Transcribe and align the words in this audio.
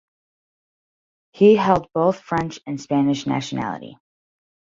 He 1.31 1.55
held 1.55 1.85
both 1.93 2.21
French 2.21 2.59
and 2.65 2.81
Spanish 2.81 3.27
nationality. 3.27 3.99